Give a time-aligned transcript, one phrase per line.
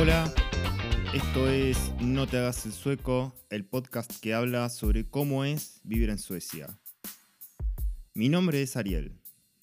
[0.00, 0.32] Hola.
[1.12, 6.08] Esto es No te hagas el sueco, el podcast que habla sobre cómo es vivir
[6.10, 6.68] en Suecia.
[8.14, 9.18] Mi nombre es Ariel.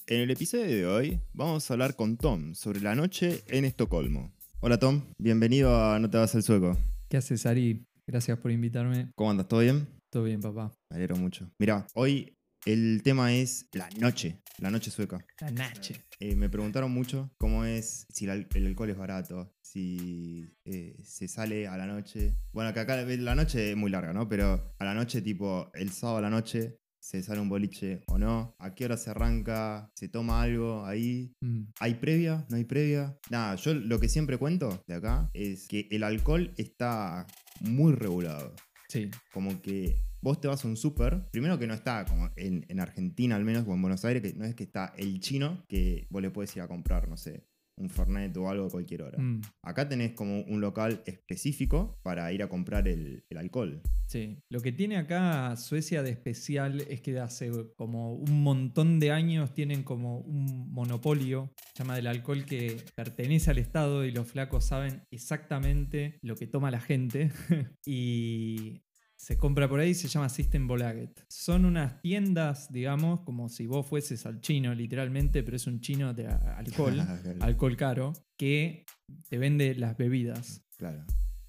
[0.07, 4.33] En el episodio de hoy vamos a hablar con Tom sobre la noche en Estocolmo.
[4.59, 6.77] Hola Tom, bienvenido a No te hagas el sueco.
[7.07, 7.85] ¿Qué haces, Ari?
[8.05, 9.11] Gracias por invitarme.
[9.15, 9.47] ¿Cómo andas?
[9.47, 9.87] ¿Todo bien?
[10.09, 10.73] Todo bien, papá.
[10.89, 11.49] Me alegro mucho.
[11.59, 12.34] Mira, hoy
[12.65, 15.23] el tema es la noche, la noche sueca.
[15.39, 16.01] La noche.
[16.19, 21.67] Eh, me preguntaron mucho cómo es, si el, alcohol es barato, si eh, se sale
[21.67, 22.35] a la noche.
[22.51, 24.27] Bueno, que acá la noche es muy larga, ¿no?
[24.27, 28.17] Pero a la noche, tipo el sábado a la noche, se sale un boliche o
[28.17, 28.55] no.
[28.57, 29.91] ¿A qué hora se arranca?
[29.93, 31.35] ¿Se toma algo ahí?
[31.41, 32.47] Mm, ¿Hay previa?
[32.49, 33.15] ¿No hay previa?
[33.29, 37.27] Nada, yo lo que siempre cuento de acá es que el alcohol está
[37.59, 38.55] muy regulado.
[38.87, 42.65] Sí, Como que vos te vas a un súper, primero que no está como en,
[42.67, 45.63] en Argentina al menos, o en Buenos Aires, que no es que está el chino
[45.67, 47.45] que vos le puedes ir a comprar, no sé,
[47.77, 49.17] un Fernet o algo a cualquier hora.
[49.21, 53.81] mm, Acá tenés como un local específico para ir a comprar el, el alcohol.
[54.07, 54.37] sí.
[54.49, 59.53] Lo que tiene acá Suecia de especial es que hace como un montón de años
[59.53, 64.65] tienen como un monopolio, se llama del alcohol, que pertenece al Estado y los flacos
[64.65, 67.31] saben exactamente lo que toma la gente.
[67.85, 68.81] y
[69.17, 71.23] se compra por ahí, se llama System Bolaget.
[71.29, 76.13] Son unas tiendas, digamos, como si vos fueses al chino, literalmente, pero es un chino
[76.13, 76.99] de alcohol.
[77.41, 78.85] alcohol caro, que
[79.29, 80.61] te vende las bebidas.
[80.77, 81.03] claro.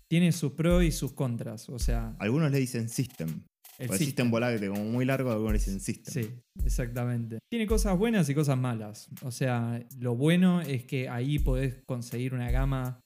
[0.08, 1.68] Tiene sus pros y sus contras.
[1.68, 3.42] O sea, Algunos le dicen System.
[3.76, 6.14] el system volante como muy largo, algunos le dicen System.
[6.14, 6.30] Sí,
[6.64, 7.40] exactamente.
[7.50, 9.08] Tiene cosas buenas y cosas malas.
[9.22, 13.00] O sea, lo bueno es que ahí podés conseguir una gama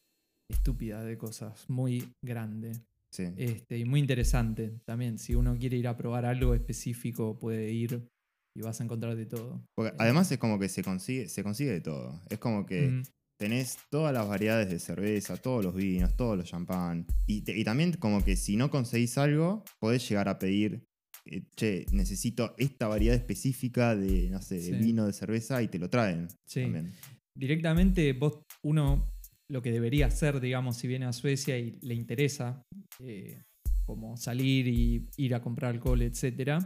[0.53, 2.73] estúpida de cosas, muy grande.
[3.13, 3.25] Sí.
[3.37, 5.19] Este, y muy interesante también.
[5.19, 8.09] Si uno quiere ir a probar algo específico, puede ir
[8.57, 9.65] y vas a encontrar de todo.
[9.77, 12.21] Porque además es como que se consigue, se consigue de todo.
[12.31, 13.03] Es como que Mm,
[13.39, 17.07] tenés todas las variedades de cerveza, todos los vinos, todos los champán.
[17.27, 20.85] Y, te- y también como que si no conseguís algo, podés llegar a pedir,
[21.25, 25.79] eh, che, necesito esta variedad específica de, no sé, de vino, de cerveza, y te
[25.79, 26.29] lo traen.
[26.47, 26.63] Sí.
[26.63, 26.93] También.
[27.35, 29.11] directamente vos, uno,
[29.51, 32.63] lo que debería hacer, digamos, si viene a Suecia y le interesa,
[33.01, 33.43] eh,
[33.85, 36.63] como salir y ir a comprar alcohol, etc.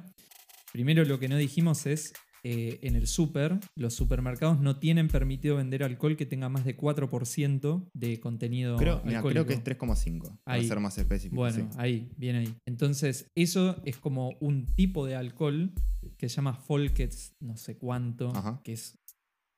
[0.72, 2.12] Primero lo que no dijimos es,
[2.46, 6.76] eh, en el súper, los supermercados no tienen permitido vender alcohol que tenga más de
[6.76, 10.40] 4% de contenido Creo, mira, creo que es 3,5.
[10.44, 11.36] Para ser más específico.
[11.36, 11.78] Bueno, sí.
[11.78, 12.54] ahí, bien ahí.
[12.66, 15.72] Entonces, eso es como un tipo de alcohol
[16.18, 18.60] que se llama Folkets, no sé cuánto, Ajá.
[18.62, 18.98] que es,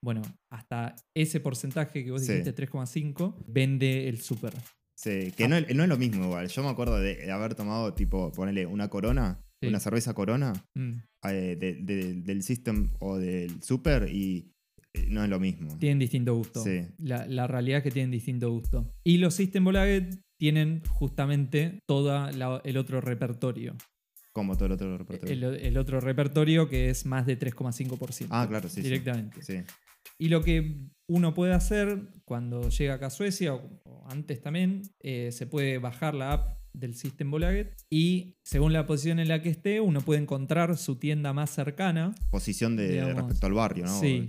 [0.02, 2.32] bueno, hasta ese porcentaje que vos Sí.
[2.32, 4.52] dijiste, 3,5, vende el súper.
[4.98, 6.48] Sí, que no, es- no es lo mismo igual.
[6.48, 9.68] Yo me acuerdo de, haber tomado, tipo, ponerle una corona, Sí.
[9.68, 10.92] una cerveza corona, Mm.
[11.28, 14.52] eh, de- de- del system o del super, y
[14.94, 15.76] eh, no es lo mismo.
[15.78, 16.62] Tienen distinto gusto.
[16.64, 16.86] Sí.
[16.98, 18.94] La, la realidad es que tienen distinto gusto.
[19.04, 22.28] Y los System Bolaget tienen justamente todo
[22.64, 23.76] el otro repertorio.
[24.32, 25.50] Como todo el otro repertorio.
[25.50, 28.28] El, el otro repertorio que es más de 3,5%.
[28.30, 28.82] Ah, claro, sí, sí.
[28.82, 29.42] Directamente.
[29.42, 29.58] Sí.
[30.18, 34.82] Y lo que uno puede hacer cuando llega acá a Suecia, o, o antes también,
[35.02, 39.40] eh, se puede bajar la app del System Bolaget y según la posición en la
[39.42, 42.14] que esté, uno puede encontrar su tienda más cercana.
[42.30, 44.00] Posición de Digamos, respecto al barrio, ¿no?
[44.00, 44.26] sí,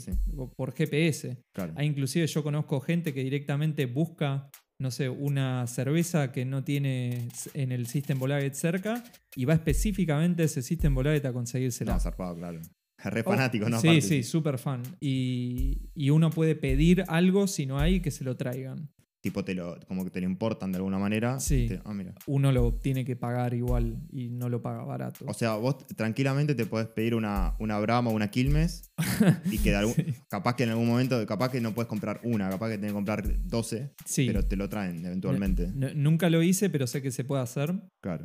[0.56, 1.38] por GPS.
[1.54, 1.74] claro.
[1.76, 4.50] Ah, inclusive yo conozco gente que directamente busca,
[4.80, 9.04] no sé, una cerveza que no tiene en el System Bolaget cerca
[9.36, 11.94] y va específicamente a ese System Bolaget a conseguírsela.
[11.94, 12.62] No, zarpado, claro.
[13.12, 13.80] Re Oh, fanático, ¿no?
[13.82, 14.84] Sí, Aparte, sí, súper fan.
[15.00, 18.90] Y, y uno puede pedir algo si no hay que se lo traigan.
[19.20, 21.40] Tipo, te lo, como que te lo importan de alguna manera.
[21.40, 21.66] Sí.
[21.68, 22.14] Te- ah, mira.
[22.28, 25.26] Uno lo tiene que pagar igual y no lo paga barato.
[25.28, 28.92] O sea, vos tranquilamente te podés pedir una, una Brahma o una Quilmes
[29.52, 30.06] y que de algún- Sí.
[30.30, 32.96] capaz que en algún momento, capaz que no puedes comprar una, capaz que tenés que
[32.96, 34.28] comprar 12, sí.
[34.28, 35.72] pero te lo traen eventualmente.
[35.96, 37.74] Nunca lo hice, pero sé que se puede hacer.
[38.02, 38.24] Claro.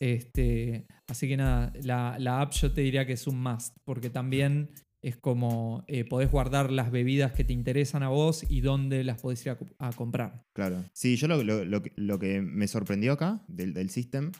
[0.00, 4.10] Este, así que nada, la, la app yo te diría que es un must, porque
[4.10, 4.70] también
[5.02, 9.20] es como eh, podés guardar las bebidas que te interesan a vos y dónde las
[9.20, 10.42] podés ir a, co- a comprar.
[10.54, 10.84] Claro.
[10.92, 14.32] Sí, yo lo, lo- lo que- lo que me sorprendió acá del, del system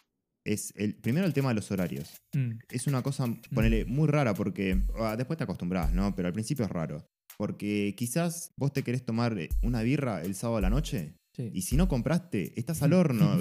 [0.45, 2.17] es el, primero el tema de los horarios.
[2.35, 6.15] Mm, Es una cosa, ponele, muy rara porque ah, después te acostumbras, ¿no?
[6.17, 7.07] Pero al principio es raro.
[7.37, 11.51] Porque quizás vos te querés tomar eh, una birra el sábado a la noche sí.
[11.55, 13.39] y si no compraste, estás al horno,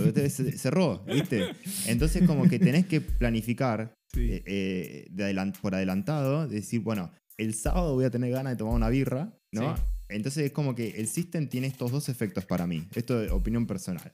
[0.56, 1.44] cerró, ¿viste?
[1.88, 4.22] Entonces como que tenés que planificar Sí.
[4.32, 8.76] eh, eh, de por adelantado, decir, bueno, el sábado voy a tener ganas de tomar
[8.76, 9.76] una birra, ¿no?
[9.76, 9.84] Sí.
[10.10, 12.88] Entonces es como que el system tiene estos dos efectos para mí.
[12.96, 14.14] Esto es opinión personal,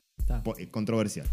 [0.58, 1.28] eh, controversial.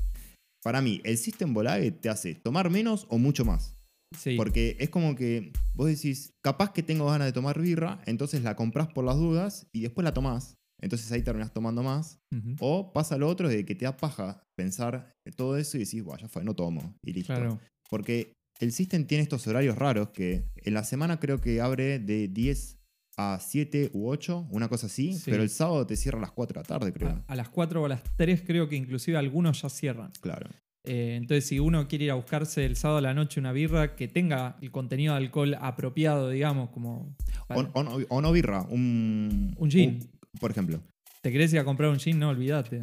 [0.62, 3.74] Para mí, el system volague te hace tomar menos o mucho más.
[4.18, 4.36] Sí.
[4.36, 8.56] Porque es como que vos decís, capaz que tengo ganas de tomar birra, entonces la
[8.56, 10.56] comprás por las dudas y después la tomás.
[10.82, 12.18] Entonces ahí terminás tomando más.
[12.60, 16.20] O pasa lo otro de que te da paja pensar todo eso y decís, bueno,
[16.22, 16.94] ya fue, no tomo.
[17.04, 17.34] Y listo.
[17.34, 17.58] Claro.
[17.88, 22.28] Porque el System tiene estos horarios raros que en la semana creo que abre de
[22.28, 22.76] 10
[23.16, 25.30] a 7 u 8, una cosa así, Sí.
[25.30, 27.08] pero el sábado te cierra a las 4 de la tarde, creo.
[27.08, 30.10] A, a las 4 o a las 3 creo que inclusive algunos ya cierran.
[30.20, 30.48] Claro.
[30.86, 33.96] Eh, entonces, si uno quiere ir a buscarse el sábado a la noche una birra
[33.96, 37.14] que tenga el contenido de alcohol apropiado, digamos, como...
[37.48, 39.54] para- O, o no, o no birra, un.
[39.58, 39.98] Un gin.
[40.38, 40.80] Por ejemplo.
[41.22, 42.18] ¿Te querés ir a comprar un gin?
[42.18, 42.80] No, olvídate.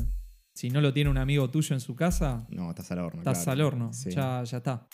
[0.56, 3.20] Si no lo tiene un amigo tuyo en su casa, No, estás al horno.
[3.22, 3.52] estás claro.
[3.52, 3.94] al horno.
[3.94, 4.10] Sí.
[4.12, 4.88] Ya, ya está.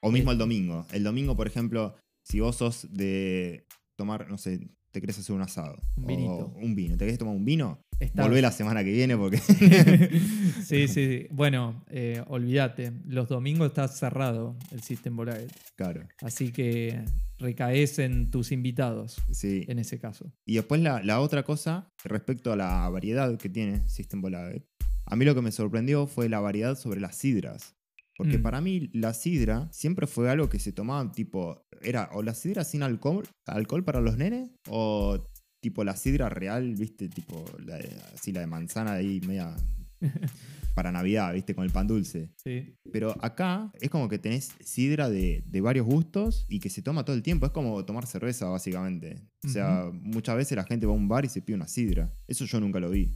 [0.00, 0.34] O mismo Eh.
[0.34, 0.86] el domingo.
[0.92, 3.66] El domingo, por ejemplo, si vos sos de
[3.96, 5.76] tomar, no sé, te querés hacer un asado.
[5.96, 6.52] Un o vinito.
[6.56, 6.96] un vino.
[6.96, 7.80] ¿Te querés tomar un vino?
[8.00, 9.38] Estás- Volvé la semana que viene porque.
[10.64, 11.26] sí, sí, sí.
[11.30, 12.92] Bueno, eh, olvídate.
[13.06, 15.50] Los domingos está cerrado el System Bolaget.
[15.76, 16.06] claro.
[16.22, 17.04] Así que
[17.38, 19.64] recaes en tus invitados Sí.
[19.68, 20.32] en ese caso.
[20.46, 24.64] Y después la, la otra cosa, respecto a la variedad que tiene System Bolaget,
[25.06, 27.74] a mí lo que me sorprendió fue la variedad sobre las sidras.
[28.16, 28.42] Porque Mm.
[28.42, 32.62] para mí la sidra siempre fue algo que se tomaba tipo, era o la sidra
[32.62, 35.28] sin alcohol, alcohol para los nenes, o
[35.64, 39.56] tipo la sidra real, viste, tipo la de- así la de manzana ahí media
[40.74, 42.28] para Navidad, viste, con el pan dulce.
[42.36, 42.76] Sí.
[42.92, 47.04] Pero acá es como que tenés sidra de, de varios gustos y que se toma
[47.04, 47.46] todo el tiempo.
[47.46, 49.22] Es como tomar cerveza, básicamente.
[49.44, 52.12] O sea, muchas veces la gente va a un bar y se pide una sidra.
[52.26, 53.10] Eso yo nunca lo vi.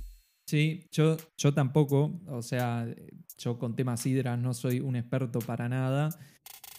[0.46, 2.86] Sí, yo, yo tampoco, o sea,
[3.36, 6.08] yo con temas sidra no soy un experto para nada.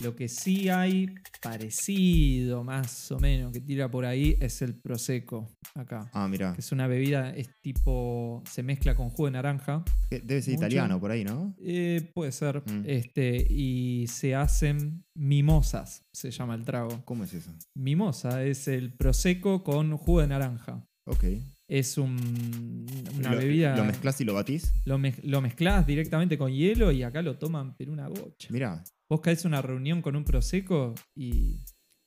[0.01, 5.49] Lo que sí hay parecido, más o menos, que tira por ahí es el Prosecco
[5.75, 6.09] acá.
[6.13, 6.55] Ah, mira.
[6.57, 9.83] Es una bebida, es tipo, se mezcla con jugo de naranja.
[10.09, 10.65] Debe ser Mucho.
[10.65, 11.53] italiano por ahí, ¿no?
[11.61, 12.63] Eh, puede ser.
[12.65, 12.83] Mm.
[12.85, 17.01] Este, y se hacen mimosas, se llama el trago.
[17.05, 17.51] ¿Cómo es eso?
[17.75, 20.85] Mimosa es el Prosecco con jugo de naranja.
[21.05, 21.25] Ok.
[21.67, 22.85] Es un,
[23.17, 23.75] una lo, bebida.
[23.75, 24.71] ¿Lo mezclas y lo batís?
[24.85, 28.47] Lo, mez- lo mezclás directamente con hielo y acá lo toman pero una bocha.
[28.49, 31.57] Mira, Vos caes a una reunión con un prosecco y.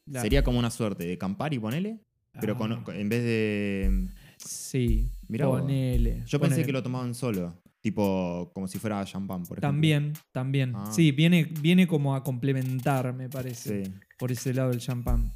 [0.07, 2.01] la- sería como una suerte de Campari, ponele,
[2.41, 4.09] pero con- Ah, con- en vez de...
[4.39, 5.61] Sí, Mirá vos.
[5.61, 6.23] ponele.
[6.27, 6.67] Yo pensé ponele.
[6.67, 9.69] que lo tomaban solo, tipo como si fuera champán, por ejemplo.
[9.69, 10.73] También, también.
[10.75, 10.91] Ah.
[10.93, 13.93] Sí, viene, viene como a complementar, me parece, Sí.
[14.19, 15.33] por ese lado el champán.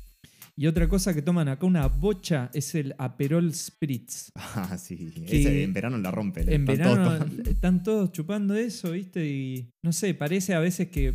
[0.59, 4.33] Y otra cosa que toman acá, una bocha, es el Aperol Spritz.
[4.35, 5.13] Ah, sí.
[5.27, 6.51] Que Ese en verano la rompen.
[6.51, 9.27] En están todos verano están todos chupando eso, ¿viste?
[9.27, 11.15] Y no sé, parece a veces que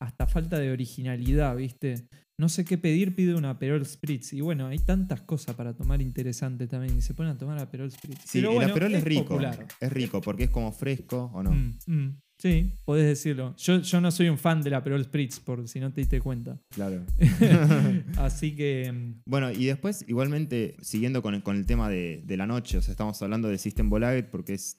[0.00, 2.08] hasta falta de originalidad, ¿viste?
[2.36, 4.32] No sé qué pedir, pide un Aperol Spritz.
[4.32, 6.98] Y bueno, hay tantas cosas para tomar interesantes también.
[6.98, 8.22] Y se ponen a tomar Aperol Spritz.
[8.24, 9.24] Sí, Pero el bueno, Aperol es, rico.
[9.24, 9.66] popular.
[9.80, 11.52] Es rico porque es como fresco, ¿o no?
[11.52, 13.54] Mm, mm, sí, podés decirlo.
[13.56, 16.60] Yo, yo no soy un fan del Aperol Spritz, por si no te diste cuenta.
[16.74, 17.00] Claro.
[18.18, 18.92] Así que.
[18.92, 22.78] mm, Bueno, y después, igualmente, siguiendo con el, con el tema de, de la noche,
[22.78, 24.76] o sea, estamos hablando de System Bolaget porque es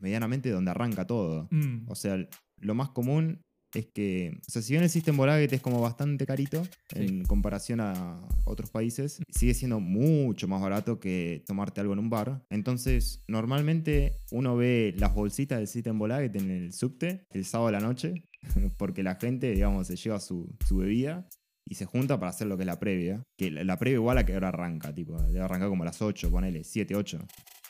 [0.00, 1.48] medianamente donde arranca todo.
[1.50, 2.16] mm, O sea,
[2.60, 3.40] lo más común
[3.74, 6.62] es que, o sea, si bien el System Bolaget es como bastante carito
[6.94, 12.10] en comparación a otros países, sigue siendo mucho más barato que tomarte algo en un
[12.10, 12.42] bar.
[12.50, 17.72] Entonces, normalmente uno ve las bolsitas del System Bolaget en el subte el sábado a
[17.72, 18.14] la noche,
[18.78, 21.28] porque la gente, digamos, se lleva su, su bebida
[21.66, 23.22] y se junta para hacer lo que es la previa.
[23.36, 26.00] Que la, la previa igual a que ahora arranca, tipo, debe arrancar como a las
[26.00, 27.26] 8, ponele, 7, 8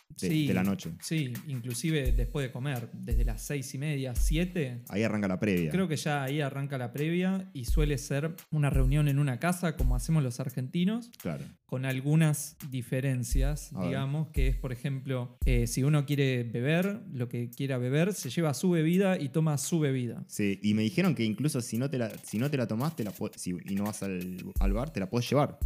[0.08, 0.90] de, sí, de la noche.
[1.00, 5.70] Sí, inclusive después de comer, desde las seis y media, siete, Ahí arranca la previa.
[5.70, 9.76] Creo que ya ahí arranca la previa y suele ser una reunión en una casa,
[9.76, 11.44] como hacemos los argentinos, Claro.
[11.66, 13.88] con algunas diferencias, A ver.
[13.88, 18.30] digamos, que es, por ejemplo, eh, si uno quiere beber, lo que quiera beber, se
[18.30, 20.24] lleva su bebida y toma su bebida.
[20.26, 22.96] Sí, y me dijeron que incluso si no te la, si no te la tomás
[22.96, 25.58] te la si- y no vas al, al bar, te la puedes llevar.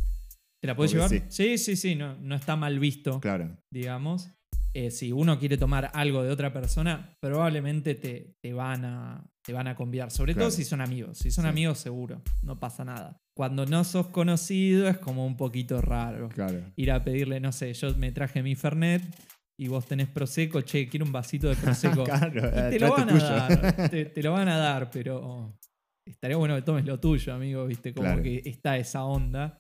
[0.62, 1.11] ¿Te la puedes llevar?
[1.28, 3.57] Sí, sí, sí, no, no está mal visto, Claro.
[3.73, 4.31] digamos.
[4.75, 9.52] Eh, si uno quiere tomar algo de otra persona, probablemente te, te van, a, te
[9.52, 10.11] van a conviar.
[10.11, 10.49] Sobre Claro.
[10.49, 11.19] todo si son amigos.
[11.19, 11.49] Si son Sí.
[11.50, 12.23] amigos, seguro.
[12.42, 13.19] No pasa nada.
[13.37, 16.28] Cuando no sos conocido, es como un poquito raro.
[16.31, 16.61] Claro.
[16.76, 19.02] Ir a pedirle, no sé, yo me traje mi Fernet
[19.61, 22.04] y vos tenés Prosecco, che, quiero un vasito de Prosecco.
[22.04, 23.90] claro, Y eh, te lo van a dar.
[23.90, 25.54] Te, te lo van a dar, pero
[26.09, 28.23] estaría bueno que tomes lo tuyo, amigo, viste, como Claro.
[28.23, 29.59] que está esa onda.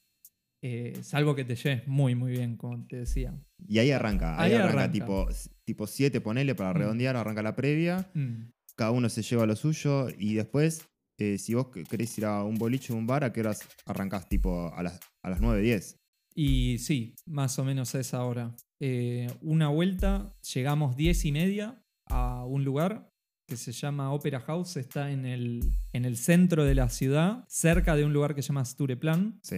[0.64, 3.34] Eh, salvo que te lleves muy, muy bien, como te decía.
[3.66, 4.92] Y ahí arranca, ahí, Ahí arranca, arranca.
[4.92, 5.28] tipo
[5.64, 6.76] tipo 7, ponele para Mm.
[6.76, 8.50] redondear, arranca la previa, Mm.
[8.76, 10.86] cada uno se lleva lo suyo y después
[11.18, 13.60] eh, si vos que- querés ir a un boliche o un bar, ¿a qué horas
[13.86, 14.28] arrancás?
[14.28, 15.96] Tipo a las, a las 9, 10.
[16.34, 18.56] Y sí, más o menos a esa hora.
[18.80, 23.08] Eh, una vuelta, llegamos 10 y media a un lugar
[23.46, 25.60] que se llama Opera House, está en el,
[25.92, 29.38] en el centro de la ciudad, cerca de un lugar que se llama Stureplan.
[29.42, 29.56] Sí.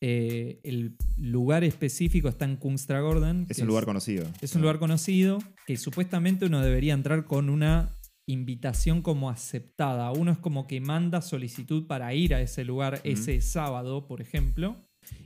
[0.00, 3.46] Eh, el lugar específico está en Kungsträdgården.
[3.48, 4.26] Es un lugar conocido.
[4.40, 7.90] Es un lugar conocido que supuestamente uno debería entrar con una
[8.26, 10.12] invitación como aceptada.
[10.12, 14.76] Uno es como que manda solicitud para ir a ese lugar ese sábado, por ejemplo,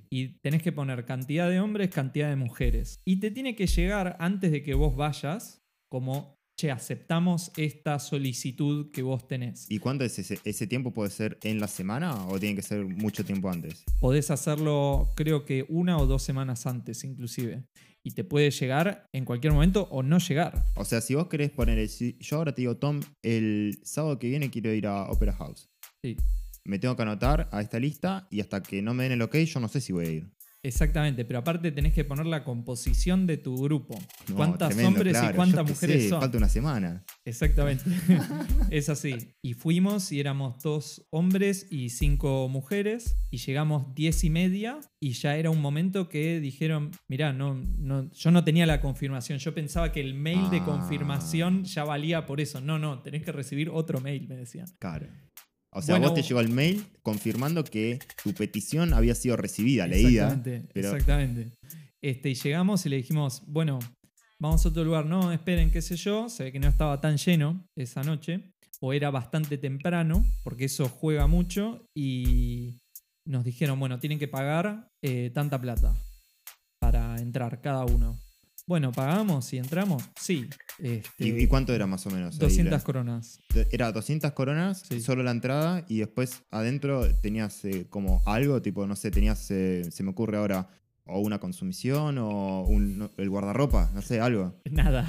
[0.08, 3.00] y tenés que poner cantidad de hombres, cantidad de mujeres.
[3.04, 8.90] Y te tiene que llegar antes de que vos vayas como, che, aceptamos esta solicitud
[8.92, 9.66] que vos tenés.
[9.70, 10.92] ¿Y cuánto es ese, ese tiempo?
[10.92, 13.84] ¿Puede ser en la semana o tiene que ser mucho tiempo antes?
[14.00, 17.64] Podés hacerlo creo que una o dos semanas antes inclusive.
[18.04, 20.64] Y te puede llegar en cualquier momento o no llegar.
[20.74, 24.18] O sea, si vos querés poner, el- si yo ahora te digo, Tom, el sábado
[24.18, 25.68] que viene quiero ir a Opera House.
[26.02, 26.16] Sí.
[26.64, 29.36] Me tengo que anotar a esta lista y hasta que no me den el ok,
[29.38, 30.26] yo no sé si voy a ir.
[30.64, 33.98] Exactamente, pero aparte tenés que poner la composición de tu grupo.
[34.28, 36.20] No, ¿Cuántas tremendo, hombres claro, y cuántas yo mujeres sé, son?
[36.20, 37.04] Falta una semana.
[37.24, 37.84] Exactamente.
[38.70, 39.16] es así.
[39.42, 43.16] Y fuimos y éramos dos hombres y cinco mujeres.
[43.30, 44.78] Y llegamos diez y media.
[45.00, 49.40] Y ya era un momento que dijeron: Mirá, no, no, yo no tenía la confirmación.
[49.40, 50.64] Yo pensaba que el mail de Ah.
[50.64, 52.60] confirmación ya valía por eso.
[52.60, 54.66] No, no, tenés que recibir otro mail, me decían.
[54.78, 55.08] Claro.
[55.74, 59.86] O sea, Bueno, vos te llegó el mail confirmando que tu petición había sido recibida,
[59.86, 60.26] leída.
[60.26, 61.52] Exactamente, pero- exactamente.
[62.02, 63.78] Este, y llegamos y le dijimos, bueno,
[64.38, 65.06] vamos a otro lugar.
[65.06, 66.28] No, esperen, qué sé yo.
[66.28, 68.50] Se ve que no estaba tan lleno esa noche.
[68.80, 71.86] O era bastante temprano, porque eso juega mucho.
[71.96, 72.80] Y
[73.26, 75.94] nos dijeron, bueno, tienen que pagar eh, tanta plata
[76.80, 78.18] para entrar cada uno.
[78.66, 80.04] Bueno, ¿pagamos y entramos?
[80.20, 80.48] Sí.
[80.78, 82.34] Este, ¿Y, y cuánto era más o menos?
[82.34, 83.40] ahí 200 la- coronas.
[83.70, 85.00] Era 200 coronas, Sí.
[85.00, 89.82] solo la entrada, y después adentro tenías eh, como algo, tipo, no sé, tenías, eh,
[89.90, 90.68] se me ocurre ahora,
[91.12, 94.54] o una consumición, o un, el guardarropa, no sé, algo.
[94.70, 95.06] Nada,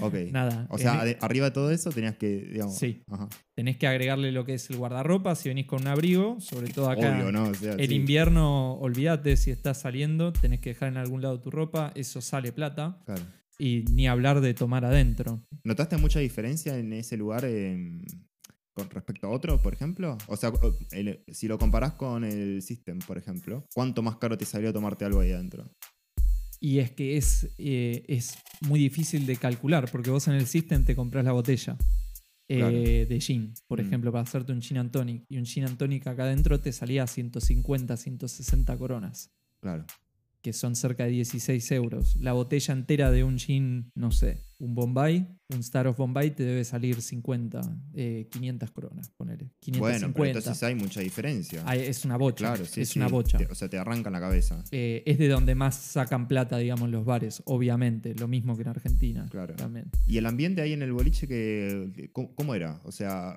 [0.00, 0.14] Ok.
[0.32, 0.66] nada.
[0.70, 2.76] O sea, ade- arriba de todo eso tenías que, digamos.
[2.76, 3.02] Sí.
[3.10, 3.28] Ajá.
[3.54, 6.90] tenés que agregarle lo que es el guardarropa si venís con un abrigo, sobre todo
[6.90, 7.16] acá.
[7.18, 7.48] Obvio, ¿no?
[7.48, 7.94] O sea, El sí.
[7.94, 12.52] invierno, olvídate si estás saliendo, tenés que dejar en algún lado tu ropa, eso sale
[12.52, 12.98] plata.
[13.06, 13.22] Claro.
[13.58, 15.42] Y ni hablar de tomar adentro.
[15.64, 17.44] ¿Notaste mucha diferencia en ese lugar
[18.76, 20.18] con respecto a otro, por ejemplo?
[20.28, 20.52] O sea,
[20.92, 25.06] el- si lo comparás con el System, por ejemplo, ¿cuánto más caro te salió tomarte
[25.06, 25.72] algo ahí adentro?
[26.60, 30.84] Y es que es, eh, es muy difícil de calcular, porque vos en el system
[30.84, 31.76] te compras la botella
[32.48, 32.78] eh, Claro.
[32.78, 33.86] de gin, por Mm.
[33.86, 35.24] ejemplo, para hacerte un gin and tonic.
[35.28, 39.30] Y un gin and tonic acá adentro te salía a 150, 160 coronas,
[39.60, 39.84] Claro.
[40.42, 42.14] que son cerca de 16 euros.
[42.20, 46.42] La botella entera de un gin, no sé, un Bombay, un Star of Bombay te
[46.42, 47.60] debe salir 50,
[47.94, 49.50] eh, 500 coronas, ponele.
[49.60, 49.78] 550.
[49.80, 51.62] Bueno, pero entonces hay mucha diferencia.
[51.74, 52.36] Es una bocha.
[52.48, 52.80] claro, sí.
[52.80, 52.98] es sí.
[52.98, 53.38] una bocha.
[53.38, 54.64] Te- o sea, te arrancan la cabeza.
[54.70, 58.14] Eh, es de donde más sacan plata, digamos, los bares, obviamente.
[58.14, 59.26] Lo mismo que en Argentina.
[59.30, 59.54] Claro.
[59.56, 59.90] También.
[60.06, 62.80] ¿Y el ambiente ahí en el boliche, que, ¿cómo, cómo era?
[62.84, 63.36] O sea,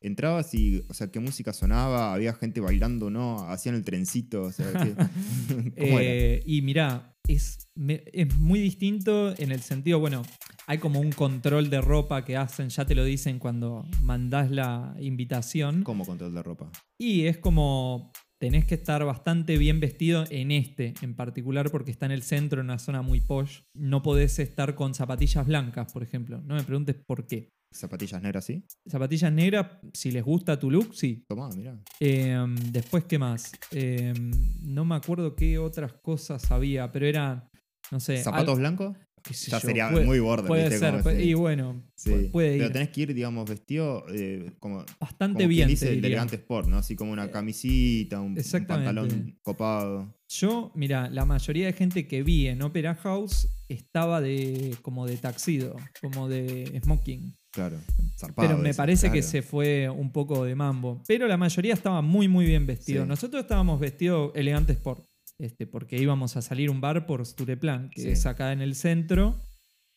[0.00, 2.14] entrabas y, o sea, ¿qué música sonaba?
[2.14, 3.40] ¿Había gente bailando no?
[3.50, 4.42] ¿Hacían el trencito?
[4.42, 4.94] O sea, ¿qué-
[5.78, 6.10] ¿cómo era?
[6.12, 10.22] Eh, y mirá, es, me- es muy distinto en el sentido, bueno,
[10.66, 14.94] hay como un control de ropa que hacen, ya te lo dicen cuando mandás la
[15.00, 15.82] invitación.
[15.82, 16.70] ¿Cómo control de ropa?
[17.00, 22.06] Y es como tenés que estar bastante bien vestido en este en particular porque está
[22.06, 23.60] en el centro, en una zona muy posh.
[23.74, 26.40] No podés estar con zapatillas blancas, por ejemplo.
[26.42, 27.50] No me preguntes por qué.
[27.72, 28.64] ¿Zapatillas negras, sí?
[28.88, 31.24] Zapatillas negras, si les gusta tu look, sí.
[31.28, 31.78] Tomá, mirá.
[32.00, 33.52] Em, después, ¿qué más?
[33.70, 34.30] Em,
[34.62, 37.48] no me acuerdo qué otras cosas había, pero era,
[37.90, 38.22] no sé.
[38.22, 38.96] ¿Zapatos al- blancos?
[39.30, 40.78] Ya yo, sería puede- muy border, Puede ¿viste?
[40.80, 42.10] ser, puede- y bueno, Sí.
[42.10, 42.72] pu- puede Pero ir.
[42.72, 46.78] tenés que ir, digamos, vestido eh, como, Bastante como bien, dice de elegante sport, ¿no?
[46.78, 50.12] Así como una Eh, camisita, un, un pantalón copado.
[50.28, 55.16] Yo, mira, la mayoría de gente que vi en Opera House estaba de como de
[55.18, 57.36] taxido, como de smoking.
[57.52, 57.78] Claro.
[58.18, 61.02] Zarpado Pero me parece que se fue un poco de mambo.
[61.06, 63.02] Pero la mayoría estaba muy, muy bien vestido.
[63.02, 63.08] Sí.
[63.08, 65.04] Nosotros estábamos vestidos elegante sport.
[65.38, 68.08] Este, porque íbamos a salir un bar por Stureplan, que Sí.
[68.10, 69.40] es acá en el centro.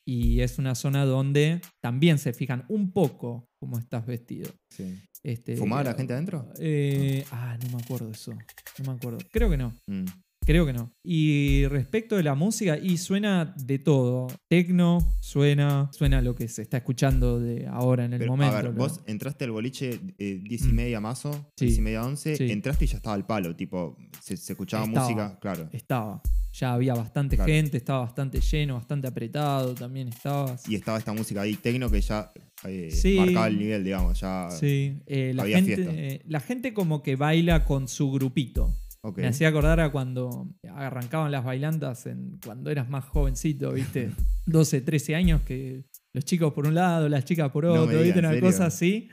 [0.08, 4.52] Y es una zona donde también se fijan un poco cómo estás vestido.
[4.70, 5.02] Sí.
[5.24, 6.48] Este, ¿Fumaba la gente adentro?
[6.60, 8.32] eh, ah, no me acuerdo eso.
[8.34, 9.18] No me acuerdo.
[9.32, 9.74] Creo que no.
[9.88, 10.06] Mm.
[10.46, 10.92] Creo que no.
[11.04, 14.28] Y respecto de la música, y suena de todo.
[14.48, 18.56] Tecno, suena, suena lo que se está escuchando de ahora en el Pero, momento.
[18.56, 20.75] a ver, vos entraste al boliche eh, 10 y Mm.
[20.75, 21.66] media mazo, Sí.
[21.66, 22.52] 10 y media 11, Sí.
[22.52, 25.06] entraste y ya estaba al palo, tipo, se, se escuchaba Estaba.
[25.08, 25.70] música, claro.
[25.72, 26.22] Estaba.
[26.54, 27.52] Ya había bastante Claro.
[27.52, 30.70] gente, estaba bastante lleno, bastante apretado, también estabas.
[30.70, 32.32] Y estaba esta música ahí tecno que ya
[32.64, 33.16] eh, Sí.
[33.18, 34.48] marcaba el nivel, digamos, ya.
[34.50, 35.94] Sí, eh, la, había gente, fiesta.
[35.94, 38.74] eh, la gente como que baila con su grupito.
[39.16, 44.12] Me hacía acordar a cuando arrancaban las bailantas en, cuando eras más jovencito, ¿viste?
[44.46, 45.84] 12, 13 años, que
[46.14, 48.20] los chicos por un lado, las chicas por No otro, digas, ¿viste?
[48.20, 49.10] ¿en Una cosa así.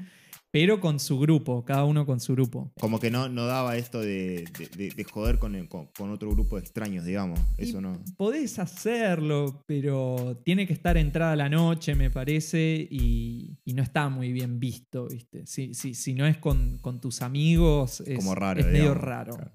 [0.54, 2.74] Pero con su grupo, cada uno con su grupo.
[2.78, 6.10] Como que no, no daba esto de, de- de- de joder con, el- con, con
[6.10, 7.40] otro grupo de extraños, digamos.
[7.56, 7.98] Eso Y no.
[8.18, 14.10] Podés hacerlo, pero tiene que estar entrada la noche, me parece, y, y no está
[14.10, 15.46] muy bien visto, ¿viste?
[15.46, 19.36] Si, si, si no es con, con tus amigos, es, Como raro, es medio raro.
[19.36, 19.52] Claro.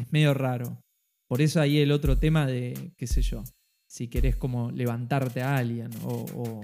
[0.00, 0.80] Es medio raro.
[1.28, 3.42] Por eso ahí el otro tema de, qué sé yo,
[3.88, 6.60] si querés como levantarte a alguien o, o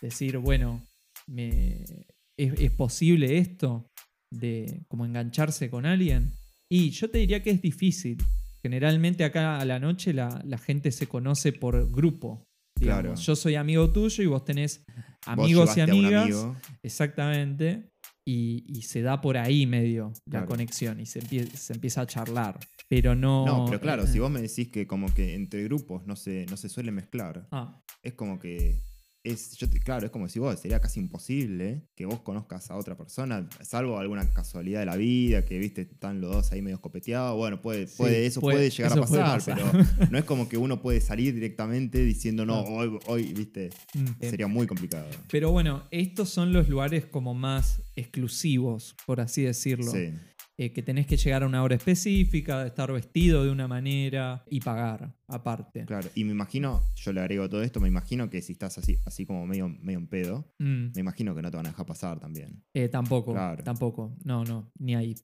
[0.00, 0.82] decir, bueno,
[1.26, 1.84] me,
[2.36, 3.86] ¿es, es posible esto
[4.32, 6.32] de como engancharse con alguien?
[6.70, 8.16] Y yo te diría que es difícil.
[8.62, 12.44] Generalmente acá a la noche la, la gente se conoce por grupo.
[12.78, 13.02] digamos.
[13.02, 13.14] Claro.
[13.16, 16.22] Yo soy amigo tuyo y vos tenés Vos amigos y amigas.
[16.24, 17.91] amigo, Exactamente.
[18.24, 22.06] Y, y se da por ahí medio la conexión y se, empie- se empieza a
[22.06, 22.58] charlar.
[22.88, 23.44] Pero no.
[23.44, 26.46] No, pero claro, eh, si vos me decís que como que entre grupos no se,
[26.46, 28.78] no se suele mezclar, ah, es como que
[29.24, 32.76] es, yo te- claro, es como si vos, sería casi imposible que vos conozcas a
[32.76, 36.80] otra persona, salvo alguna casualidad de la vida, que viste, están los dos ahí medio
[36.80, 39.72] copeteados, bueno, puede, Sí, puede, eso puede- puede, llegar a puede pasar, pasar.
[39.98, 42.68] pero no es como que uno puede salir directamente diciendo, no, No.
[42.68, 45.06] hoy, hoy, viste, mm, sería muy complicado.
[45.30, 49.90] Pero bueno, estos son los lugares como más exclusivos, por así decirlo.
[49.92, 50.10] Sí,
[50.62, 54.60] Eh, que tenés que llegar a una hora específica, estar vestido de una manera y
[54.60, 55.84] pagar aparte.
[55.86, 56.08] claro.
[56.14, 59.26] Y me imagino, yo le agrego todo esto, me imagino que si estás así, así
[59.26, 62.20] como medio, medio en pedo, Mm, me imagino que no te van a dejar pasar
[62.20, 62.62] también.
[62.74, 63.64] eh, tampoco, Claro.
[63.64, 64.16] tampoco.
[64.24, 65.14] No, no, ni ahí.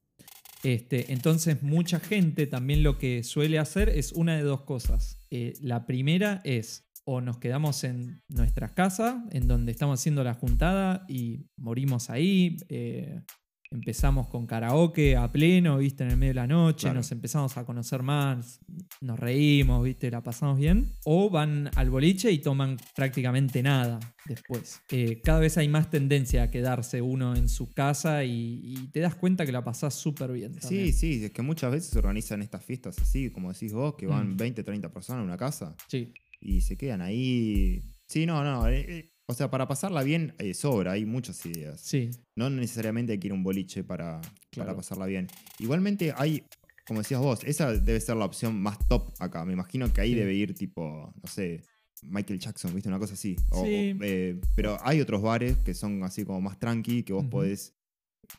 [0.64, 5.20] Este, entonces, mucha gente también lo que suele hacer es una de dos cosas.
[5.30, 10.34] Eh, la primera es o nos quedamos en nuestras casas, en donde estamos haciendo la
[10.34, 12.56] juntada y morimos ahí.
[12.68, 13.22] eh,
[13.70, 16.96] empezamos con karaoke a pleno, viste, en el medio de la noche, Claro.
[17.00, 18.60] nos empezamos a conocer más,
[19.00, 20.92] nos reímos, viste, la pasamos bien.
[21.04, 24.80] O van al boliche y toman prácticamente nada después.
[24.90, 29.00] Eh, cada vez hay más tendencia a quedarse uno en su casa y, y te
[29.00, 30.54] das cuenta que la pasás súper bien.
[30.54, 30.92] Sí, también.
[30.94, 34.30] sí, es que muchas veces se organizan estas fiestas así, como decís vos, que van
[34.34, 34.36] Mm.
[34.36, 36.12] 20, 30 personas a una casa Sí.
[36.40, 37.82] y se quedan ahí.
[38.06, 38.66] Sí, no, no.
[38.68, 41.80] eh, eh, o sea, para pasarla bien eh, sobra, hay muchas ideas.
[41.80, 44.68] Sí, No necesariamente hay que ir a un boliche para, Claro.
[44.68, 45.26] para pasarla bien.
[45.58, 46.44] Igualmente hay,
[46.86, 49.44] como decías vos, esa debe ser la opción más top acá.
[49.44, 50.14] Me imagino que ahí Sí.
[50.18, 51.60] debe ir tipo, no sé,
[52.02, 52.88] Michael Jackson, ¿viste?
[52.88, 53.36] Una cosa así.
[53.50, 53.92] O- Sí.
[54.00, 57.74] o, eh, pero hay otros bares que son así como más tranqui, que vos podés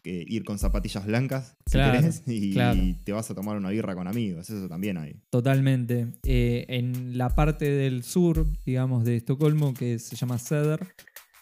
[0.04, 2.80] eh, ir con zapatillas blancas, si Claro, querés, y, claro.
[3.04, 4.49] te vas a tomar una birra con amigos.
[4.49, 5.15] Eso también hay.
[5.30, 6.08] totalmente.
[6.23, 10.88] Eh, en la parte del sur, digamos, de Estocolmo, que se llama Söder,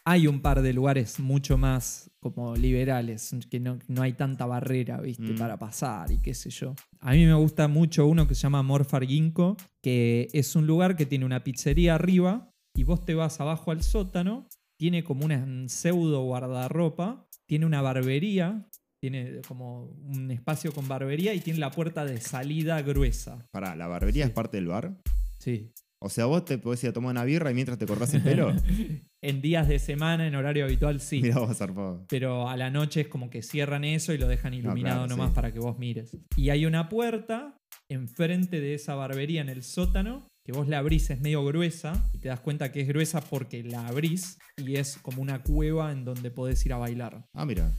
[0.05, 5.01] hay un par de lugares mucho más como liberales, que no, no hay tanta barrera,
[5.01, 5.33] ¿viste?
[5.33, 5.38] Mm.
[5.38, 6.75] Para pasar y qué sé yo.
[7.01, 10.95] A mí me gusta mucho uno que se llama Morfar Ginkgo, que es un lugar
[10.95, 15.45] que tiene una pizzería arriba y vos te vas abajo al sótano, tiene como una
[15.67, 18.67] pseudo guardarropa, tiene una barbería,
[19.01, 23.47] tiene como un espacio con barbería y tiene la puerta de salida gruesa.
[23.51, 24.29] Pará, ¿la barbería Sí.
[24.29, 24.97] es parte del bar?
[25.39, 25.71] Sí.
[25.99, 28.21] O sea, vos te podés ir a tomar una birra y mientras te cortás el
[28.21, 28.53] pelo.
[29.23, 31.21] en días de semana, en horario habitual, sí.
[31.21, 32.05] Mira vos, zarpado.
[32.07, 35.29] Pero a la noche es como que cierran eso y lo dejan iluminado claro, nomás
[35.29, 35.36] sí.
[35.36, 36.15] para que vos mires.
[36.36, 37.57] Y hay una puerta
[37.89, 42.19] enfrente de esa barbería en el sótano que vos la abrís, es medio gruesa y
[42.19, 46.05] te das cuenta que es gruesa porque la abrís y es como una cueva en
[46.05, 47.27] donde podés ir a bailar.
[47.33, 47.69] Ah, mira.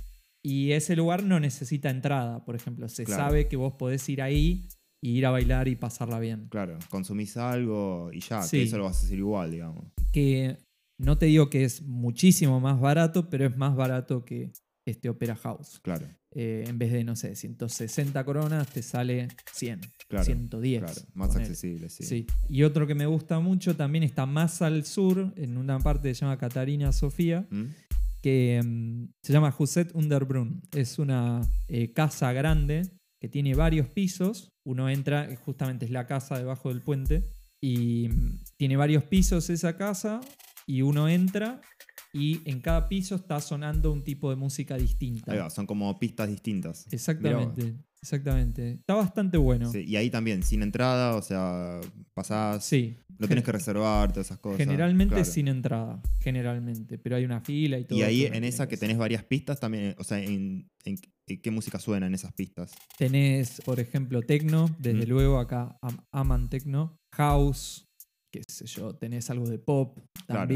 [0.44, 2.86] Y ese lugar no necesita entrada, por ejemplo.
[2.90, 3.22] Se Claro.
[3.24, 4.68] sabe que vos podés ir ahí
[5.02, 6.48] y ir a bailar y pasarla bien.
[6.50, 8.58] Claro, consumís algo y ya, Sí.
[8.58, 9.86] que eso lo vas a hacer igual, digamos.
[10.12, 10.58] que
[10.98, 14.52] no te digo que es muchísimo más barato, pero es más barato que
[14.90, 15.80] este Opera House.
[15.82, 20.24] Claro, Eh, en vez de, no sé, 160 coronas, te sale 100, claro.
[20.24, 20.82] 110.
[20.82, 22.04] Claro, más accesible, sí.
[22.04, 22.26] Sí.
[22.48, 26.14] Y otro que me gusta mucho también está más al sur, en una parte que
[26.14, 27.64] se llama Catarina Sofía, ¿Mm?
[28.22, 30.60] que mm, se llama Huset Underbrunn.
[30.76, 32.82] Es una eh, casa grande
[33.20, 34.52] que tiene varios pisos.
[34.64, 37.24] Uno entra, eh, justamente es la casa debajo del puente,
[37.60, 40.20] y mm, tiene varios pisos esa casa,
[40.66, 41.62] y uno entra
[42.18, 45.32] y en cada piso está sonando un tipo de música distinta.
[45.32, 46.86] Ahí va, son como pistas distintas.
[46.92, 48.72] Exactamente, exactamente.
[48.72, 49.70] Está bastante bueno.
[49.70, 51.80] Sí, y ahí también, sin entrada, o sea,
[52.14, 52.96] pasás, Sí.
[53.18, 54.58] no tenés que reservar, todas esas cosas.
[54.58, 55.30] Generalmente claro.
[55.30, 57.98] sin entrada, generalmente, pero hay una fila y todo.
[57.98, 61.40] Y ahí en esa que tenés tenés varias pistas también, o sea, en, en- en
[61.42, 62.72] qué música suena en esas pistas.
[62.96, 65.08] Tenés, por ejemplo, techno, desde Mm.
[65.10, 67.84] luego acá am- aman techno, house,
[68.32, 70.48] qué sé yo, tenés algo de pop Claro.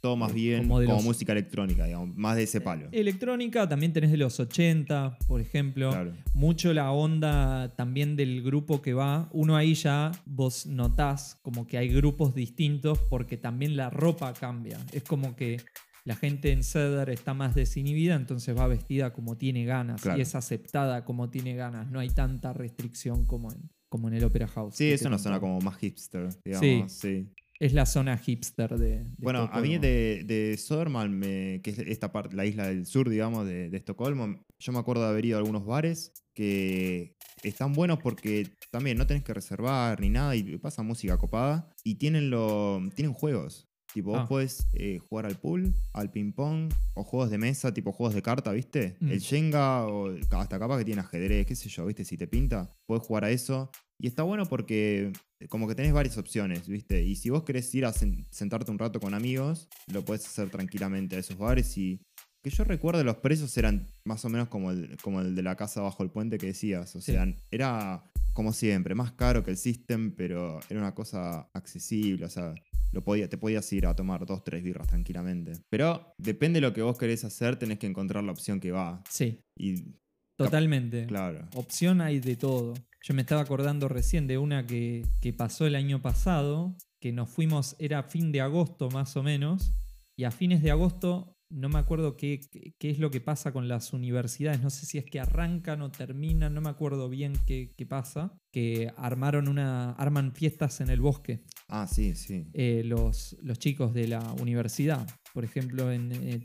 [0.00, 2.88] Todo más Eh, bien como como, de los- música electrónica, digamos, más de ese palo.
[2.92, 5.90] Electrónica también tenés de los 80, por ejemplo.
[5.90, 6.12] Claro.
[6.32, 9.28] Mucho la onda también del grupo que va.
[9.32, 14.78] Uno ahí ya vos notás como que hay grupos distintos porque también la ropa cambia.
[14.92, 15.58] Es como que
[16.06, 20.18] la gente en Cedar está más desinhibida, entonces va vestida como tiene ganas Claro.
[20.18, 21.90] y es aceptada como tiene ganas.
[21.90, 24.76] No hay tanta restricción como en, como en el Opera House.
[24.76, 26.90] Sí, eso te no suena como más hipster, digamos.
[26.92, 27.28] Sí.
[27.60, 29.04] Es la zona hipster de.
[29.04, 32.86] de Bueno, a mí de, de Södermalm, me- que es esta parte, la isla del
[32.86, 37.16] sur, digamos, de, de Estocolmo, yo me acuerdo de haber ido a algunos bares que
[37.42, 41.96] están buenos porque también no tenés que reservar ni nada y pasa música copada y
[41.96, 43.66] tienen, lo, tienen juegos.
[43.92, 44.28] Tipo, vos Ah.
[44.28, 48.52] podés eh, jugar al pool, al ping-pong o juegos de mesa, tipo juegos de carta,
[48.52, 48.96] ¿viste?
[49.00, 49.10] Mm.
[49.10, 52.04] El Jenga o hasta capaz que tiene ajedrez, qué sé yo, ¿viste?
[52.04, 53.70] Si te pinta, podés jugar a eso.
[54.02, 57.02] Y está bueno porque eh, como que tenés varias opciones, ¿viste?
[57.02, 60.48] Y si vos querés ir a sen- sentarte un rato con amigos, lo podés hacer
[60.50, 62.00] tranquilamente a esos bares y...
[62.42, 65.56] Que yo recuerdo los precios eran más o menos como el, como el de la
[65.56, 66.96] casa bajo el puente que decías.
[66.96, 67.12] O Sí.
[67.12, 72.24] sea, era como siempre, más caro que el System, pero era una cosa accesible.
[72.24, 72.54] O sea,
[72.92, 75.52] lo podía, te podías ir a tomar dos, tres birras tranquilamente.
[75.68, 79.02] Pero depende de lo que vos querés hacer, tenés que encontrar la opción que va.
[79.10, 79.96] Sí, Y
[80.38, 81.04] totalmente.
[81.08, 81.46] claro.
[81.54, 82.72] Opción hay de todo.
[83.02, 87.30] Yo me estaba acordando recién de una que, que pasó el año pasado, que nos
[87.30, 89.72] fuimos, era fin de agosto más o menos,
[90.16, 93.52] y a fines de agosto no me acuerdo qué, qué- qué es lo que pasa
[93.52, 97.32] con las universidades, no sé si es que arrancan o terminan, no me acuerdo bien
[97.46, 102.46] qué, qué pasa, que armaron una, arman fiestas en el bosque, Ah, sí, sí.
[102.52, 106.44] eh, los, los chicos de la universidad, por ejemplo en eh,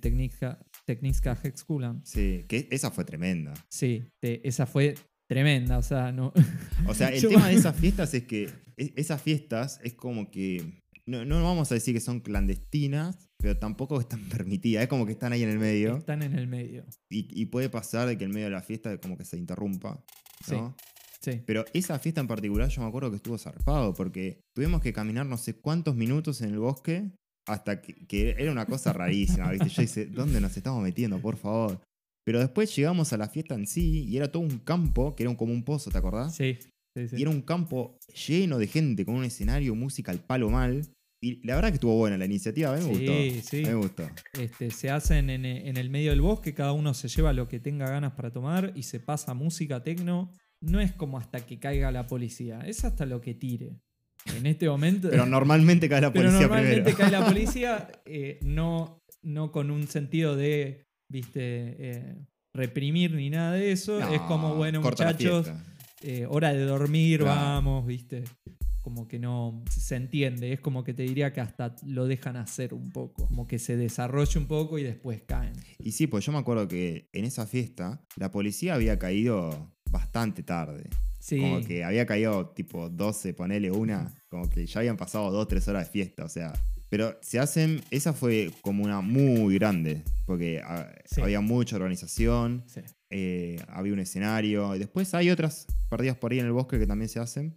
[1.43, 2.01] Högskolan.
[2.05, 3.53] Sí, que esa fue tremenda.
[3.69, 4.95] Sí, te- esa fue
[5.29, 6.33] tremenda, o sea, no...
[6.87, 10.29] O sea, el Yo- tema de esas fiestas es que e- esas fiestas es como
[10.31, 10.81] que.
[11.07, 14.83] No, no vamos a decir que son clandestinas, pero tampoco están permitidas.
[14.83, 15.97] Es como que están ahí en el medio.
[15.97, 16.83] Están en el medio.
[17.11, 20.03] Y, y puede pasar de que en medio de la fiesta como que se interrumpa.
[20.51, 20.75] ¿no?
[21.21, 21.41] Sí.
[21.45, 25.25] Pero esa fiesta en particular yo me acuerdo que estuvo zarpado porque tuvimos que caminar
[25.25, 27.11] no sé cuántos minutos en el bosque
[27.47, 29.69] hasta que, que era una cosa rarísima, ¿viste?
[29.69, 31.79] Yo dije, ¿dónde nos estamos metiendo, por favor?
[32.25, 35.29] Pero después llegamos a la fiesta en sí y era todo un campo, que era
[35.29, 36.35] un- como un pozo, ¿te acordás?
[36.35, 36.57] Sí.
[36.95, 37.15] sí, sí.
[37.17, 40.81] Y era un campo lleno de gente con un escenario, música al palo mal.
[41.23, 43.49] Y la verdad que estuvo buena la iniciativa, a mí me Sí, gustó.
[43.49, 43.57] sí.
[43.57, 44.09] A mí me gustó.
[44.39, 47.59] Este, se hacen en, en el medio del bosque, cada uno se lleva lo que
[47.59, 50.31] tenga ganas para tomar y se pasa música tecno.
[50.61, 53.77] No es como hasta que caiga la policía, es hasta lo que tire.
[54.35, 55.09] En este momento.
[55.11, 56.97] Pero normalmente cae la pero policía normalmente primero.
[56.97, 62.15] cae la policía, eh, no, no con un sentido de, viste, eh,
[62.53, 63.99] reprimir ni nada de eso.
[63.99, 65.51] No, es como, bueno, muchachos,
[66.01, 67.39] eh, hora de dormir, Claro.
[67.41, 68.23] vamos, viste.
[68.83, 72.73] Como que no se entiende, es como que te diría que hasta lo dejan hacer
[72.75, 75.53] un poco, como que se desarrolle un poco y después caen.
[75.79, 80.43] Y sí, pues yo me acuerdo que en esa fiesta la policía había caído bastante
[80.43, 80.87] tarde.
[81.19, 84.13] Sí, Como que había caído tipo 12, ponele una.
[84.29, 86.53] Como que ya habían pasado 2, 3 horas de fiesta, o sea.
[86.95, 91.19] Pero se hacen, esa fue como una muy grande, porque ah, Sí.
[91.19, 92.79] había mucha organización, sí.
[93.09, 94.73] eh, había un escenario.
[94.77, 97.53] Y después hay otras perdidas por ahí en el bosque que también se hacen,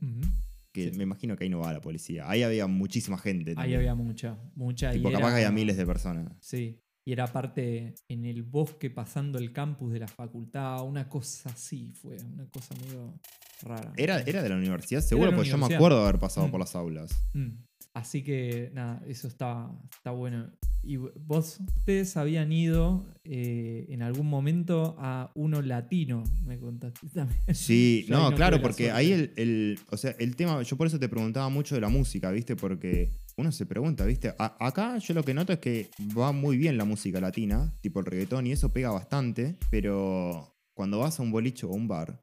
[0.74, 0.98] que Sí.
[0.98, 2.28] me imagino que ahí no va la policía.
[2.28, 3.50] Ahí había muchísima gente.
[3.52, 3.78] Ahí también.
[3.78, 4.90] había mucha, mucha.
[4.90, 6.32] Tipo, y capaz era- que había miles de personas.
[6.40, 11.50] Sí, y era parte en el bosque pasando el campus de la facultad, una cosa
[11.50, 13.14] así fue, una cosa medio
[13.62, 13.92] rara.
[13.96, 16.50] Era, era de la universidad, seguro, porque yo me acuerdo de haber pasado Mm.
[16.50, 17.12] por las aulas.
[17.34, 17.50] Mm.
[17.98, 20.50] Así que nada, eso está, está bueno.
[20.84, 26.22] ¿Y vos, ustedes habían ido eh, en algún momento a uno latino?
[26.46, 27.40] Me contaste también.
[27.52, 30.98] Sí, no, no claro, porque ahí el, el- o sea, el tema, yo por eso
[31.00, 32.54] te preguntaba mucho de la música, ¿viste?
[32.54, 34.32] Porque uno se pregunta, ¿viste?
[34.38, 37.98] A- acá yo lo que noto es que va muy bien la música latina, tipo
[37.98, 42.22] el reggaetón, y eso pega bastante, pero cuando vas a un bolicho o un bar,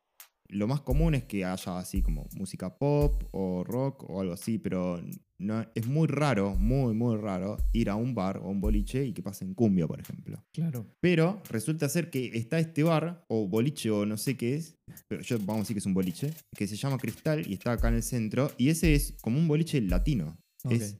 [0.49, 4.57] lo más común es que haya así como música pop o rock o algo así,
[4.57, 5.01] pero
[5.37, 9.13] no, es muy raro, muy, muy raro ir a un bar o un boliche y
[9.13, 10.43] que pasen cumbia, por ejemplo.
[10.53, 10.85] Claro.
[11.01, 14.77] Pero resulta ser que está este bar, o boliche, o no sé qué es,
[15.07, 17.73] pero yo vamos a decir que es un boliche, que se llama Cristal y está
[17.73, 20.37] acá en el centro, y ese es como un boliche latino.
[20.63, 20.71] Ok.
[20.71, 20.97] Es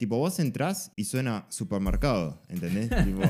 [0.00, 2.88] tipo, vos entrás y suena supermercado, ¿entendés?
[3.04, 3.20] tipo,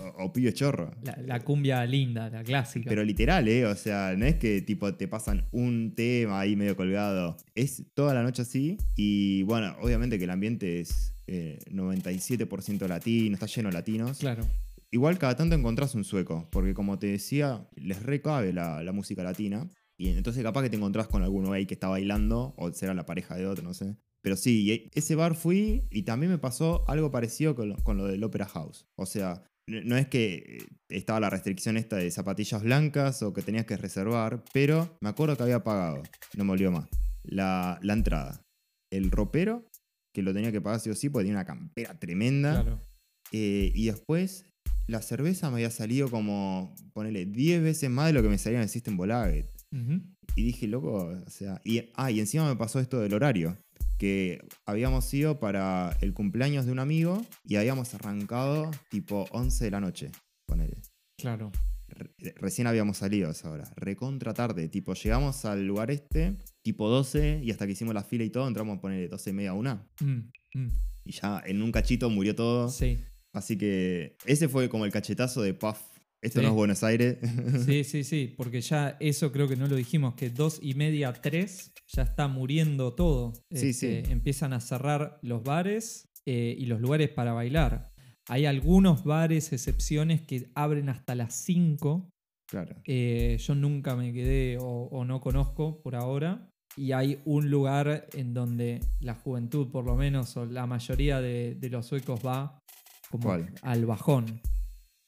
[0.00, 0.94] o, o pibe chorro.
[1.02, 2.88] La, la cumbia linda, la clásica.
[2.88, 3.66] Pero literal, ¿eh?
[3.66, 7.36] O sea, no es que tipo te pasan un tema ahí medio colgado.
[7.54, 8.78] Es toda la noche así.
[8.96, 14.18] Y bueno, obviamente que el ambiente es eh, 97% latino, está lleno de latinos.
[14.18, 14.48] claro.
[14.90, 19.22] Igual cada tanto encontrás un sueco, porque como te decía, les recabe la, la música
[19.22, 19.68] latina.
[19.98, 23.04] Y entonces capaz que te encontrás con alguno ahí que está bailando, o será la
[23.04, 23.98] pareja de otro, no sé.
[24.22, 28.06] Pero sí, ese bar fui y también me pasó algo parecido con lo, con lo
[28.06, 28.86] del Opera House.
[28.96, 33.42] O sea, no es que eh, estaba la restricción esta de zapatillas blancas o que
[33.42, 36.02] tenías que reservar, pero me acuerdo que había pagado,
[36.36, 36.88] no me olvido más,
[37.24, 38.42] la, la entrada.
[38.90, 39.68] El ropero,
[40.14, 42.80] que lo tenía que pagar sí o sí, porque tenía una campera tremenda Claro.
[43.32, 44.46] Eh, y después
[44.86, 48.58] la cerveza me había salido como, ponele, 10 veces más de lo que me salía
[48.58, 49.50] en el System Bolaget.
[49.70, 50.00] Ujú.
[50.34, 51.60] Y dije, loco, o sea.
[51.64, 53.58] Y, ah, y encima me pasó esto del horario.
[53.98, 59.70] Que habíamos ido para el cumpleaños de un amigo y habíamos arrancado tipo 11 de
[59.70, 60.10] la noche.
[60.46, 60.76] Ponele.
[61.18, 61.50] Claro.
[61.88, 63.64] Re- recién habíamos salido a esa hora.
[63.76, 64.68] Recontra tarde.
[64.68, 68.46] Tipo, llegamos al lugar este, tipo 12, y hasta que hicimos la fila y todo,
[68.46, 69.86] entramos a poner 12 y media, una.
[70.00, 70.68] Mm, mm.
[71.06, 72.68] Y ya en un cachito murió todo.
[72.68, 72.98] Sí.
[73.32, 75.78] Así que ese fue como el cachetazo de puff.
[76.22, 76.44] Esto Sí.
[76.46, 77.18] no es Buenos Aires.
[77.66, 81.12] Sí, sí, sí, porque ya eso creo que no lo dijimos, que dos y media,
[81.12, 83.32] tres, ya está muriendo todo.
[83.52, 84.10] Sí, Este, sí.
[84.12, 87.92] Empiezan a cerrar los bares eh, y los lugares para bailar.
[88.28, 92.10] Hay algunos bares, excepciones, que abren hasta las 5.
[92.50, 92.76] claro.
[92.84, 96.50] Eh, yo nunca me quedé o, o no conozco por ahora.
[96.76, 101.54] Y hay un lugar en donde la juventud, por lo menos, o la mayoría de,
[101.54, 102.58] de los suecos va
[103.10, 103.52] como ¿Cuál?
[103.62, 104.40] al bajón,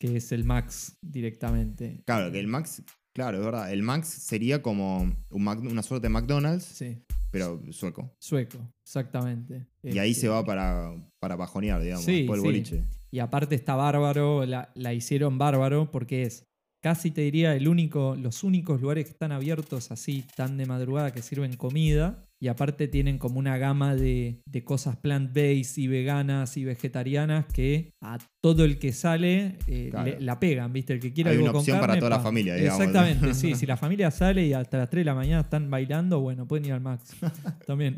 [0.00, 2.02] que es el Max directamente.
[2.06, 2.82] Claro, que el Max,
[3.14, 3.72] claro, es verdad.
[3.72, 8.12] El Max sería como un Mac- una suerte de McDonald's, Sí, pero sueco.
[8.18, 9.66] sueco, exactamente.
[9.82, 12.40] Y ahí Este, se va para, para bajonear, digamos, Sí, el sí.
[12.40, 12.84] boliche.
[13.10, 16.44] Y aparte está bárbaro, la, la hicieron bárbaro porque es
[16.82, 21.12] casi te diría el único, los únicos lugares que están abiertos así tan de madrugada
[21.12, 22.24] que sirven comida.
[22.42, 27.92] Y aparte tienen como una gama de, de cosas plant-based y veganas y vegetarianas que
[28.00, 30.11] a todo el que sale eh, Claro.
[30.11, 30.94] le- la pegan, ¿viste?
[30.94, 32.81] El que quiera Hay algo una con opción para carne, toda la familia, digamos.
[32.81, 33.55] Exactamente, sí.
[33.55, 36.64] Si la familia sale y hasta las 3 de la mañana están bailando, bueno, pueden
[36.64, 37.14] ir al Max.
[37.66, 37.96] También.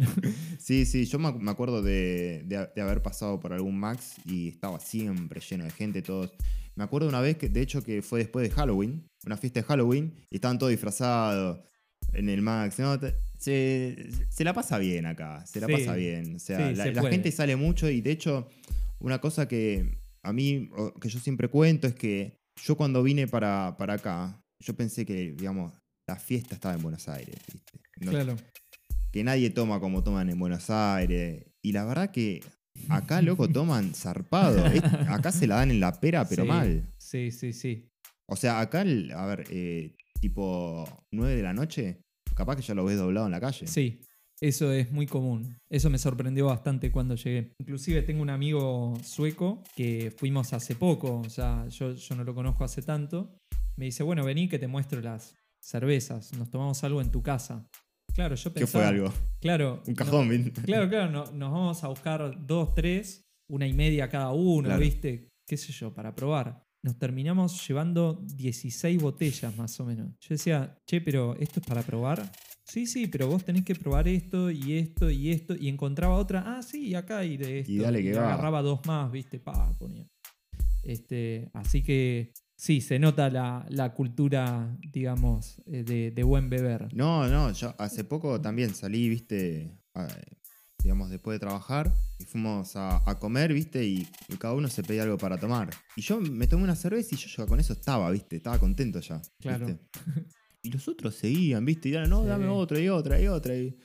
[0.59, 4.17] Sí, sí, yo me ac- me acuerdo de, de- de haber pasado por algún Max
[4.25, 6.33] y estaba siempre lleno de gente, todos.
[6.75, 9.67] Me acuerdo una vez que, de hecho, que fue después de Halloween, una fiesta de
[9.67, 11.61] Halloween, y estaban todos disfrazados
[12.13, 12.79] en el Max.
[12.81, 12.99] ¿no?
[13.43, 16.37] Se, se la pasa bien acá, se la Sí, pasa bien.
[16.37, 17.15] O sea, sí, la, se la puede.
[17.15, 18.49] gente sale mucho y de hecho,
[19.01, 23.75] una cosa que a mí, que yo siempre cuento es que yo cuando vine para,
[23.77, 25.73] para acá, yo pensé que, digamos,
[26.09, 27.79] la fiesta estaba en Buenos Aires, ¿viste?
[28.01, 28.37] No- claro.
[29.13, 31.45] que nadie toma como toman en Buenos Aires.
[31.65, 32.41] Y la verdad que
[32.89, 34.65] acá, loco, toman zarpado.
[34.67, 36.89] Es- acá se la dan en la pera, pero Sí, mal.
[36.99, 37.89] Sí, sí, sí.
[38.31, 41.99] O sea, acá, a ver, eh, tipo 9 de la noche,
[42.35, 43.67] capaz que ya lo ves doblado en la calle.
[43.67, 44.01] Sí,
[44.41, 45.57] eso es muy común.
[45.71, 47.53] Eso me sorprendió bastante cuando llegué.
[47.61, 52.35] Inclusive tengo un amigo sueco que fuimos hace poco, o sea, yo, yo no lo
[52.35, 53.37] conozco hace tanto.
[53.77, 57.67] Me dice, bueno, vení que te muestro las cervezas, nos tomamos algo en tu casa.
[58.15, 58.85] Claro, yo ¿Qué pensaba...
[58.85, 59.13] fue algo?
[59.41, 59.83] Claro.
[59.87, 60.61] Un no- cajón, ¿viste?
[60.63, 64.81] claro, claro, no- nos vamos a buscar dos, tres, una y media cada uno, Claro.
[64.81, 65.29] ¿viste?
[65.47, 65.95] ¿Qué sé yo?
[65.95, 66.63] Para probar.
[66.83, 70.19] Nos terminamos llevando 16 botellas más o menos.
[70.19, 72.31] Yo decía, che, pero ¿esto es para probar?
[72.65, 75.55] Sí, sí, pero vos tenés que probar esto y esto y esto.
[75.55, 77.71] Y encontraba otra, ah, sí, y acá y de esto.
[77.71, 78.33] Y dale que va.
[78.33, 79.39] agarraba dos más, ¿viste?
[79.39, 80.09] Pa, ponía.
[80.83, 86.93] Este, así que sí, se nota la, la cultura, digamos, eh, de, de buen beber.
[86.95, 89.79] No, no, yo hace poco también salí, viste,
[90.83, 94.83] digamos, después de trabajar, y fuimos a, a comer, viste, y, y cada uno se
[94.83, 95.71] pedía algo para tomar.
[95.97, 99.01] Y yo me tomé una cerveza y yo ya con eso estaba, viste, estaba contento
[99.01, 99.21] ya.
[99.41, 99.67] Claro.
[99.67, 99.83] ¿viste?
[100.63, 102.29] Y los otros seguían, viste, y eran, no, Sí.
[102.29, 103.57] dame otra y otra y otra.
[103.57, 103.77] Y...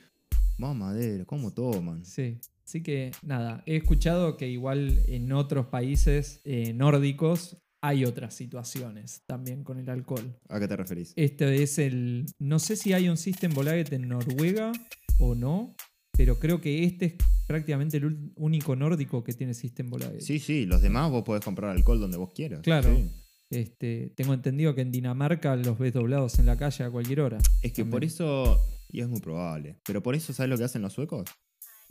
[0.58, 2.04] Mamadera, ¿cómo toman?
[2.04, 2.38] Sí.
[2.64, 9.22] Así que nada, he escuchado que igual en otros países eh, nórdicos hay otras situaciones
[9.26, 10.36] también con el alcohol.
[10.48, 11.12] ¿A qué te referís?
[11.16, 12.26] Este es el.
[12.38, 14.72] No sé si hay un System Bolaget en Noruega
[15.18, 15.76] o no,
[16.18, 17.14] pero creo que este es
[17.46, 20.20] prácticamente el único nórdico que tiene System Bolaget.
[20.20, 22.60] Sí, sí, los demás vos podés comprar alcohol donde vos quieras.
[22.60, 22.94] Claro.
[22.94, 23.08] sí.
[23.50, 27.38] Este, tengo entendido que en Dinamarca los ves doblados en la calle a cualquier hora.
[27.62, 30.82] Es que por eso, y es muy probable, pero por eso, ¿sabes lo que hacen
[30.82, 31.24] los suecos?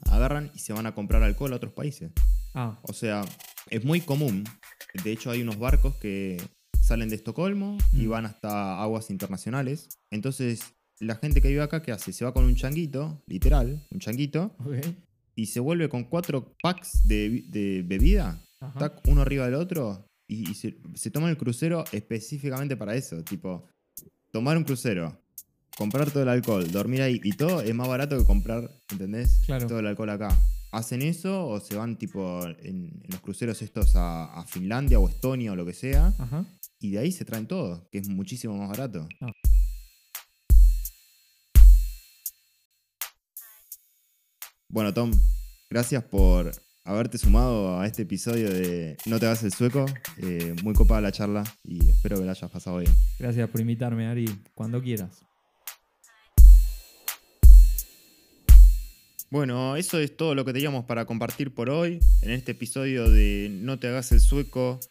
[0.05, 2.11] Agarran y se van a comprar alcohol a otros países.
[2.53, 3.25] Ah, O sea,
[3.71, 4.43] es muy común.
[5.03, 6.37] De hecho, hay unos barcos que
[6.79, 8.09] salen de Estocolmo y Mm.
[8.09, 9.89] van hasta aguas internacionales.
[10.11, 10.61] Entonces,
[10.99, 12.11] la gente que vive acá, ¿qué hace?
[12.13, 14.55] Se va con un changuito, literal, un changuito,
[15.35, 18.41] y se vuelve con cuatro packs de, de bebida,
[18.79, 23.23] tac, uno arriba del otro, y, y se, se toma el crucero específicamente para eso.
[23.23, 23.65] Tipo,
[24.31, 25.17] tomar un crucero,
[25.77, 29.41] comprar todo el alcohol, dormir ahí y todo es más barato que comprar, ¿entendés?
[29.45, 29.67] Claro.
[29.67, 30.29] Todo el alcohol acá.
[30.71, 32.55] Hacen eso o se van tipo en,
[33.01, 36.45] en los cruceros estos a, a Finlandia o Estonia o lo que sea Ajá.
[36.81, 39.07] y de ahí se traen todo, que es muchísimo más barato.
[39.21, 39.31] Ah.
[44.69, 45.11] Bueno, Tom,
[45.69, 46.51] gracias por
[46.83, 49.85] haberte sumado a este episodio de No te hagas el sueco.
[50.17, 52.91] Eh, muy copada la charla y espero que la hayas pasado bien.
[53.17, 54.29] Gracias por invitarme, Ari.
[54.53, 55.23] Cuando quieras.
[59.29, 63.49] Bueno, eso es todo lo que teníamos para compartir por hoy en este episodio de
[63.49, 64.81] No te hagas el sueco.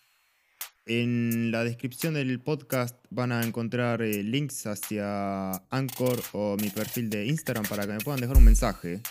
[0.86, 7.10] En la descripción del podcast van a encontrar eh, links hacia Anchor o mi perfil
[7.10, 9.02] de Instagram para que me puedan dejar un mensaje.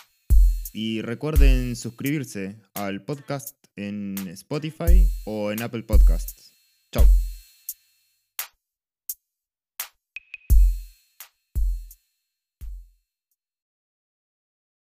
[0.76, 6.52] Y recuerden suscribirse al podcast en Spotify o en Apple Podcasts.
[6.92, 7.06] Chao.